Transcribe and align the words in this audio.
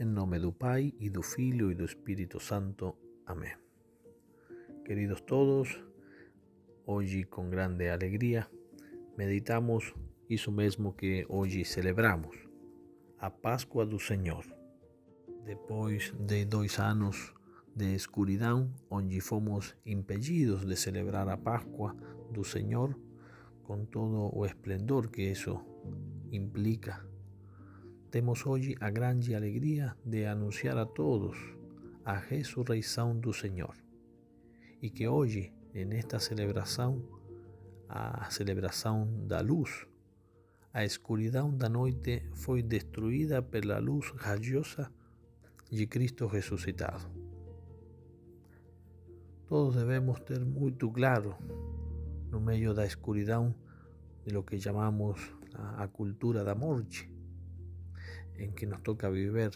Em 0.00 0.06
nome 0.06 0.38
do 0.38 0.52
Pai 0.52 0.94
e 0.98 1.10
do 1.10 1.22
Filho 1.22 1.70
e 1.70 1.74
do 1.74 1.84
Espírito 1.84 2.40
Santo. 2.40 2.96
Amém. 3.26 3.52
Queridos 4.84 5.20
todos, 5.20 5.78
hoje 6.86 7.24
com 7.24 7.50
grande 7.50 7.88
alegria 7.90 8.48
meditamos 9.18 9.94
isso 10.30 10.50
mesmo 10.50 10.94
que 10.94 11.26
hoje 11.28 11.62
celebramos, 11.64 12.36
a 13.18 13.30
Páscoa 13.30 13.84
do 13.84 14.00
Senhor. 14.00 14.44
Depois 15.44 16.10
de 16.18 16.46
dois 16.46 16.78
anos 16.78 17.34
de 17.76 17.94
escuridão, 17.94 18.72
onde 18.90 19.20
fomos 19.20 19.76
impedidos 19.84 20.64
de 20.64 20.74
celebrar 20.74 21.28
a 21.28 21.36
Páscoa 21.36 21.94
do 22.30 22.42
Senhor, 22.42 22.98
com 23.62 23.84
todo 23.84 24.34
o 24.34 24.46
esplendor 24.46 25.10
que 25.10 25.22
isso 25.22 25.60
implica 26.32 27.11
temos 28.12 28.44
hoje 28.44 28.76
a 28.78 28.90
grande 28.90 29.34
alegria 29.34 29.96
de 30.04 30.26
anunciar 30.26 30.76
a 30.76 30.84
todos 30.84 31.34
a 32.04 32.12
ressurreição 32.12 33.18
do 33.18 33.32
Senhor. 33.32 33.74
E 34.82 34.90
que 34.90 35.08
hoje, 35.08 35.50
nesta 35.72 36.18
celebração, 36.18 37.02
a 37.88 38.30
celebração 38.30 39.08
da 39.26 39.40
luz, 39.40 39.86
a 40.74 40.84
escuridão 40.84 41.56
da 41.56 41.70
noite 41.70 42.22
foi 42.34 42.62
destruída 42.62 43.40
pela 43.40 43.78
luz 43.78 44.10
radiosa 44.16 44.92
de 45.70 45.86
Cristo 45.86 46.26
ressuscitado. 46.26 47.10
Todos 49.46 49.74
devemos 49.74 50.20
ter 50.20 50.44
muito 50.44 50.90
claro, 50.90 51.34
no 52.30 52.42
meio 52.42 52.74
da 52.74 52.84
escuridão, 52.84 53.54
de 54.26 54.34
lo 54.34 54.42
que 54.42 54.60
chamamos 54.60 55.18
a, 55.54 55.84
a 55.84 55.88
cultura 55.88 56.44
da 56.44 56.54
morte, 56.54 57.10
em 58.38 58.50
que 58.50 58.66
nos 58.66 58.80
toca 58.80 59.10
viver, 59.10 59.52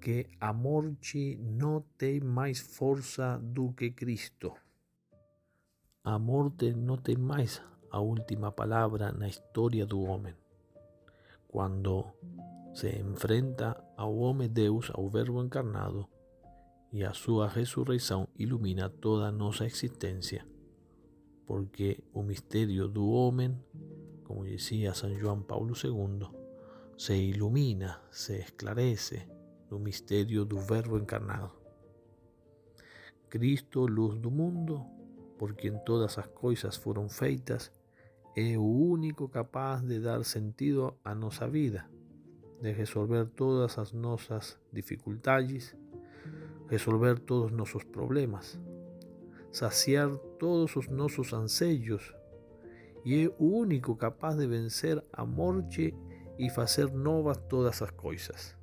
que 0.00 0.26
a 0.40 0.52
morte 0.52 1.36
não 1.36 1.84
tem 1.98 2.20
mais 2.20 2.60
força 2.60 3.38
do 3.42 3.72
que 3.72 3.90
Cristo. 3.90 4.52
A 6.04 6.18
morte 6.18 6.72
não 6.72 6.96
tem 6.96 7.16
mais 7.16 7.60
a 7.90 8.00
última 8.00 8.52
palavra 8.52 9.12
na 9.12 9.28
história 9.28 9.84
do 9.84 10.00
homem. 10.02 10.34
Quando 11.48 12.04
se 12.74 12.90
enfrenta 13.00 13.82
ao 13.96 14.14
homem 14.16 14.48
Deus, 14.48 14.90
ao 14.92 15.08
Verbo 15.08 15.42
encarnado, 15.42 16.06
e 16.92 17.02
a 17.02 17.12
sua 17.12 17.48
ressurreição 17.48 18.28
ilumina 18.38 18.88
toda 18.88 19.26
a 19.26 19.32
nossa 19.32 19.64
existência, 19.64 20.46
porque 21.46 22.02
o 22.12 22.22
mistério 22.22 22.86
do 22.88 23.08
homem, 23.08 23.58
como 24.24 24.44
dizia 24.44 24.94
São 24.94 25.12
João 25.18 25.42
Paulo 25.42 25.72
II, 25.74 26.35
se 26.96 27.14
ilumina, 27.14 28.00
se 28.10 28.38
esclarece 28.38 29.28
no 29.70 29.78
mistério 29.78 30.44
do 30.44 30.58
Verbo 30.58 30.98
encarnado. 30.98 31.52
Cristo, 33.28 33.86
luz 33.86 34.18
do 34.18 34.30
mundo, 34.30 34.84
por 35.38 35.54
quien 35.54 35.78
todas 35.84 36.18
as 36.18 36.28
coisas 36.28 36.76
foram 36.76 37.08
feitas, 37.08 37.72
o 38.58 38.90
único 38.90 39.28
capaz 39.28 39.82
de 39.82 40.00
dar 40.00 40.22
sentido 40.24 40.98
à 41.04 41.14
nossa 41.14 41.48
vida, 41.48 41.88
de 42.60 42.72
resolver 42.72 43.26
todas 43.34 43.78
as 43.78 43.92
nossas 43.92 44.58
dificuldades, 44.72 45.76
resolver 46.68 47.18
todos 47.20 47.50
os 47.50 47.56
nossos 47.56 47.84
problemas, 47.84 48.58
saciar 49.50 50.16
todos 50.38 50.76
os 50.76 50.88
nossos 50.88 51.32
anseios, 51.32 52.14
e 53.04 53.24
é 53.24 53.28
o 53.38 53.56
único 53.56 53.96
capaz 53.96 54.36
de 54.36 54.46
vencer 54.46 55.02
a 55.12 55.24
morte 55.24 55.94
e 56.38 56.50
fazer 56.50 56.92
novas 56.92 57.38
todas 57.48 57.80
as 57.82 57.90
coisas. 57.90 58.56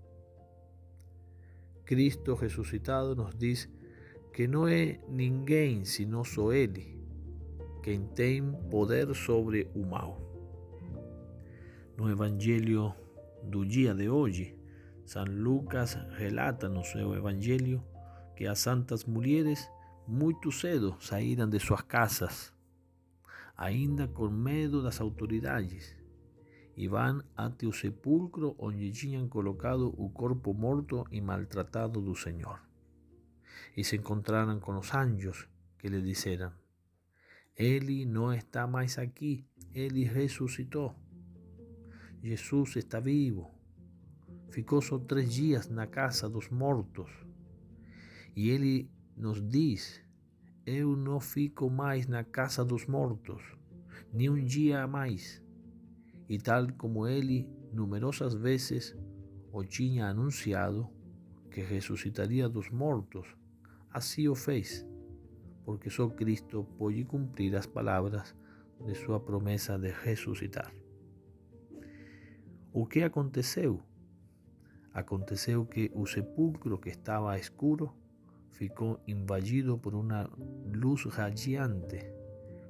Cristo 1.85 2.35
ressuscitado 2.35 3.15
nos 3.15 3.35
diz 3.35 3.69
que 4.31 4.47
não 4.47 4.67
é 4.67 4.99
ninguém 5.09 5.83
senão 5.85 6.23
só 6.23 6.51
Ele 6.51 6.93
quem 7.83 8.05
tem 8.07 8.51
poder 8.71 9.13
sobre 9.13 9.69
o 9.75 9.85
mal. 9.85 10.17
No 11.97 12.09
Evangelho 12.09 12.95
do 13.43 13.65
dia 13.65 13.93
de 13.93 14.09
hoje, 14.09 14.57
São 15.05 15.25
Lucas 15.25 15.95
relata 16.17 16.69
no 16.69 16.83
seu 16.83 17.13
Evangelho 17.13 17.83
que 18.35 18.47
as 18.47 18.59
santas 18.59 19.03
mulheres 19.03 19.69
muito 20.07 20.51
cedo 20.51 20.95
saíram 20.99 21.47
de 21.49 21.59
suas 21.59 21.81
casas, 21.81 22.53
ainda 23.55 24.07
com 24.07 24.29
medo 24.29 24.81
das 24.81 24.99
autoridades 25.01 25.93
e 26.75 26.87
van 26.87 27.23
até 27.35 27.67
o 27.67 27.73
sepulcro 27.73 28.55
onde 28.57 28.91
tinham 28.91 29.27
colocado 29.27 29.93
o 29.97 30.09
corpo 30.09 30.53
morto 30.53 31.05
e 31.11 31.21
maltratado 31.21 32.01
do 32.01 32.15
Senhor. 32.15 32.59
E 33.77 33.83
se 33.83 33.95
encontraram 33.97 34.59
com 34.59 34.77
os 34.77 34.93
anjos 34.93 35.47
que 35.77 35.87
lhe 35.87 36.01
disseram: 36.01 36.51
Ele 37.55 38.05
não 38.05 38.33
está 38.33 38.65
mais 38.65 38.97
aqui, 38.97 39.45
ele 39.73 40.03
ressuscitou. 40.03 40.95
Jesus 42.21 42.75
está 42.77 42.99
vivo. 42.99 43.51
Ficou 44.49 44.81
só 44.81 44.97
três 44.97 45.33
dias 45.33 45.69
na 45.69 45.87
casa 45.87 46.29
dos 46.29 46.49
mortos. 46.49 47.11
E 48.35 48.49
ele 48.49 48.89
nos 49.15 49.41
diz: 49.47 50.01
Eu 50.65 50.95
não 50.95 51.19
fico 51.19 51.69
mais 51.69 52.07
na 52.07 52.23
casa 52.23 52.65
dos 52.65 52.85
mortos, 52.87 53.43
nem 54.11 54.29
um 54.29 54.43
dia 54.43 54.83
a 54.83 54.87
mais 54.87 55.43
e 56.33 56.39
tal 56.39 56.65
como 56.79 57.07
ele 57.07 57.47
numerosas 57.71 58.33
vezes 58.33 58.97
o 59.51 59.63
tinha 59.63 60.07
anunciado 60.07 60.89
que 61.51 61.61
ressuscitaria 61.61 62.49
dos 62.49 62.71
mortos, 62.71 63.27
assim 63.91 64.27
o 64.27 64.33
fez, 64.33 64.83
porque 65.63 65.91
só 65.91 66.09
Cristo 66.09 66.63
pode 66.75 67.05
cumprir 67.05 67.55
as 67.55 67.67
palavras 67.67 68.35
de 68.83 68.95
sua 68.95 69.19
promessa 69.19 69.77
de 69.77 69.91
ressuscitar. 69.91 70.73
O 72.73 72.87
que 72.87 73.03
aconteceu? 73.03 73.79
Aconteceu 74.91 75.67
que 75.67 75.91
o 75.93 76.07
sepulcro 76.07 76.79
que 76.79 76.89
estava 76.89 77.37
escuro 77.37 77.93
ficou 78.49 78.99
invadido 79.05 79.77
por 79.77 79.93
uma 79.93 80.27
luz 80.73 81.05
radiante, 81.05 81.99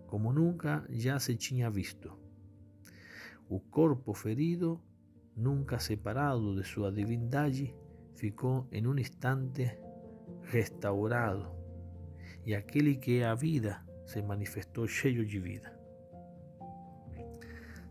como 0.06 0.34
nunca 0.34 0.86
já 0.90 1.18
se 1.18 1.38
tinha 1.38 1.70
visto. 1.72 2.23
O 3.54 3.60
corpo 3.60 4.16
ferido, 4.16 4.82
nunca 5.38 5.78
separado 5.78 6.56
de 6.56 6.64
sua 6.64 6.92
divindade, 6.92 7.72
ficou 8.16 8.68
em 8.72 8.88
um 8.88 8.98
instante 8.98 9.78
restaurado, 10.42 11.52
e 12.48 12.56
aquele 12.56 12.96
que 12.96 13.20
é 13.20 13.28
a 13.28 13.36
vida 13.36 13.86
se 14.08 14.24
manifestou 14.24 14.88
cheio 14.88 15.24
de 15.24 15.40
vida. 15.40 15.72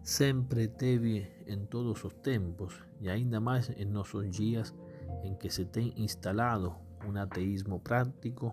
Sempre 0.03 0.67
teve 0.67 1.31
em 1.47 1.65
todos 1.67 2.03
os 2.03 2.15
tempos, 2.15 2.75
e 3.01 3.09
ainda 3.09 3.41
mais 3.41 3.71
em 3.71 3.85
nossos 3.85 4.29
dias 4.29 4.75
em 5.23 5.37
que 5.37 5.49
se 5.49 5.65
tem 5.65 5.95
instalado 5.97 6.75
um 7.07 7.17
ateísmo 7.17 7.79
prático, 7.79 8.53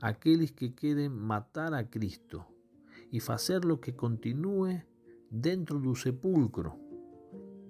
aqueles 0.00 0.52
que 0.52 0.68
querem 0.68 1.08
matar 1.08 1.74
a 1.74 1.82
Cristo 1.82 2.44
e 3.10 3.18
fazer-lo 3.18 3.76
que 3.76 3.90
continue 3.90 4.80
dentro 5.36 5.80
do 5.80 5.96
sepulcro, 5.96 6.78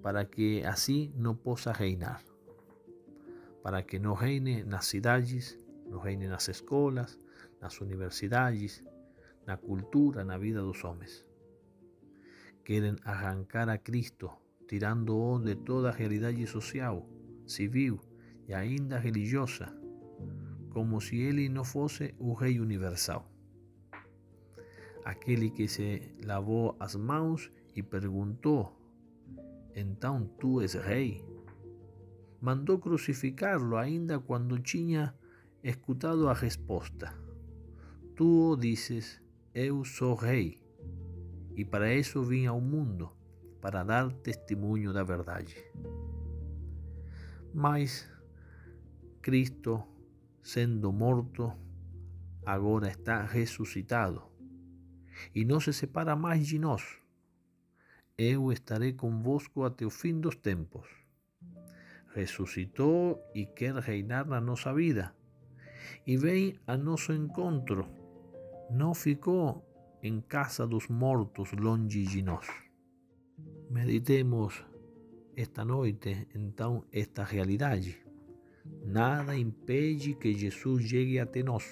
para 0.03 0.23
que 0.23 0.63
assim 0.63 1.11
não 1.15 1.35
possa 1.35 1.71
reinar, 1.71 2.23
para 3.63 3.81
que 3.81 3.97
não 3.97 4.13
reine 4.13 4.63
nas 4.63 4.85
cidades, 4.85 5.57
não 5.89 5.97
reine 5.97 6.27
nas 6.27 6.47
escolas, 6.47 7.17
nas 7.59 7.81
universidades, 7.81 8.83
na 9.47 9.57
cultura, 9.57 10.23
na 10.23 10.37
vida 10.37 10.61
dos 10.61 10.83
homens. 10.83 11.25
Querem 12.63 12.95
arrancar 13.03 13.67
a 13.67 13.79
Cristo, 13.79 14.29
tirando-o 14.67 15.39
de 15.39 15.55
toda 15.55 15.89
a 15.89 15.91
realidade 15.91 16.45
social, 16.45 17.09
civil 17.47 17.99
e 18.47 18.53
ainda 18.53 18.99
religiosa, 18.99 19.75
como 20.69 21.01
se 21.01 21.17
ele 21.17 21.49
não 21.49 21.63
fosse 21.63 22.13
o 22.19 22.33
Rei 22.33 22.59
Universal 22.59 23.34
aquele 25.05 25.51
que 25.51 25.67
se 25.67 26.01
lavou 26.25 26.75
as 26.79 26.95
mãos 26.95 27.51
e 27.75 27.83
perguntou: 27.83 28.75
Então 29.75 30.27
tu 30.39 30.59
és 30.59 30.73
rei? 30.73 31.23
Mandou 32.41 32.79
crucificá-lo 32.79 33.77
ainda 33.77 34.19
quando 34.19 34.59
tinha 34.59 35.15
escutado 35.63 36.27
a 36.27 36.33
resposta: 36.33 37.13
Tu 38.15 38.51
o 38.51 38.57
dizes, 38.57 39.21
eu 39.53 39.85
sou 39.85 40.15
rei. 40.15 40.59
E 41.55 41.63
para 41.63 41.93
isso 41.93 42.21
vim 42.23 42.47
ao 42.47 42.59
mundo, 42.59 43.11
para 43.61 43.83
dar 43.83 44.11
testemunho 44.11 44.91
da 44.91 45.03
verdade. 45.03 45.55
Mas 47.53 48.09
Cristo, 49.21 49.81
sendo 50.43 50.91
morto, 50.91 51.53
agora 52.45 52.89
está 52.89 53.23
ressuscitado 53.23 54.34
e 55.33 55.45
não 55.45 55.59
se 55.59 55.73
separa 55.73 56.15
mais 56.15 56.45
de 56.47 56.59
nós. 56.59 56.83
Eu 58.17 58.51
estarei 58.51 58.93
convosco 58.93 59.63
até 59.63 59.85
o 59.85 59.89
fim 59.89 60.19
dos 60.19 60.35
tempos. 60.35 60.87
ressuscitou 62.13 63.21
e 63.35 63.45
quer 63.45 63.75
reinar 63.75 64.25
na 64.25 64.39
nossa 64.39 64.73
vida. 64.73 65.13
E 66.07 66.15
vem 66.15 66.57
a 66.65 66.77
nosso 66.77 67.11
encontro. 67.11 67.85
Não 68.71 68.93
ficou 68.93 69.65
em 70.01 70.21
casa 70.21 70.65
dos 70.65 70.87
mortos 70.87 71.51
longe 71.51 72.03
de 72.03 72.21
nós. 72.21 72.47
Meditemos 73.69 74.63
esta 75.35 75.65
noite, 75.65 76.27
então, 76.33 76.85
esta 76.93 77.23
realidade. 77.23 77.99
Nada 78.85 79.37
impede 79.37 80.15
que 80.15 80.33
Jesus 80.33 80.85
chegue 80.85 81.19
até 81.19 81.43
nós, 81.43 81.65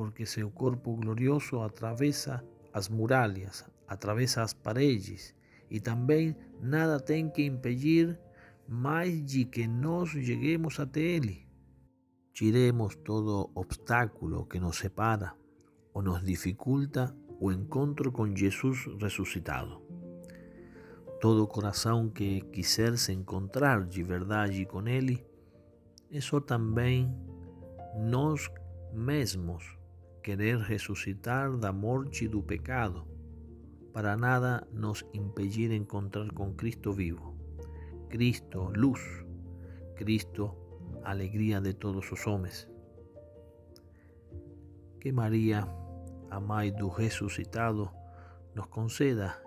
porque 0.00 0.24
seu 0.24 0.50
corpo 0.50 0.96
glorioso 0.96 1.60
atravessa 1.60 2.42
as 2.72 2.88
muralhas, 2.88 3.66
atravessa 3.86 4.40
as 4.40 4.54
paredes, 4.54 5.34
e 5.70 5.78
também 5.78 6.34
nada 6.58 6.98
tem 6.98 7.28
que 7.28 7.44
impedir 7.44 8.18
mais 8.66 9.22
de 9.22 9.44
que 9.44 9.68
nós 9.68 10.08
cheguemos 10.08 10.80
até 10.80 11.00
Ele. 11.02 11.46
Tiremos 12.32 12.96
todo 12.96 13.50
obstáculo 13.54 14.46
que 14.46 14.58
nos 14.58 14.78
separa 14.78 15.34
ou 15.92 16.00
nos 16.00 16.24
dificulta 16.24 17.14
o 17.38 17.52
encontro 17.52 18.10
com 18.10 18.34
Jesus 18.34 18.86
ressuscitado. 18.98 19.82
Todo 21.20 21.46
coração 21.46 22.08
que 22.08 22.40
quiser 22.40 22.96
se 22.96 23.12
encontrar 23.12 23.84
de 23.84 24.02
verdade 24.02 24.64
com 24.64 24.88
Ele, 24.88 25.22
isso 26.10 26.40
também 26.40 27.14
nós 27.98 28.50
mesmos 28.94 29.78
querer 30.22 30.58
ressuscitar 30.58 31.56
da 31.56 31.72
morte 31.72 32.28
do 32.28 32.42
pecado, 32.42 33.06
para 33.92 34.16
nada 34.16 34.66
nos 34.72 35.04
impedir 35.12 35.72
encontrar 35.72 36.32
com 36.32 36.54
Cristo 36.54 36.92
vivo. 36.92 37.34
Cristo, 38.08 38.70
luz, 38.74 39.00
Cristo, 39.96 40.54
alegria 41.04 41.60
de 41.60 41.74
todos 41.74 42.10
os 42.12 42.26
homens. 42.26 42.68
Que 45.00 45.12
Maria, 45.12 45.66
a 46.30 46.40
Mãe 46.40 46.72
do 46.72 46.88
ressuscitado, 46.88 47.90
nos 48.54 48.66
conceda 48.68 49.42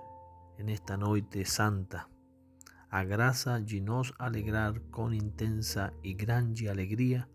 en 0.58 0.70
esta 0.70 0.98
noite 0.98 1.46
santa, 1.46 2.10
a 2.90 3.04
graça 3.04 3.60
de 3.60 3.82
nos 3.82 4.14
alegrar 4.18 4.80
con 4.92 5.14
intensa 5.14 5.94
y 6.04 6.14
grande 6.14 6.70
alegría 6.70 7.28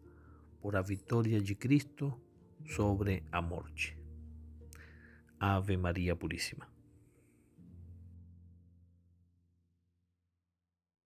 por 0.61 0.75
la 0.75 0.83
victoria 0.83 1.41
de 1.41 1.57
Cristo 1.57 2.21
sobre 2.67 3.25
a 3.33 3.41
morte. 3.41 3.97
Ave 5.39 5.77
María 5.77 6.17
Purísima. 6.17 6.69